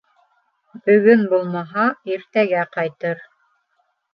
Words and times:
—Бөгөн 0.87 1.21
булмаһа, 1.35 1.85
иртәгә 2.15 2.67
ҡайтыр. 2.79 3.23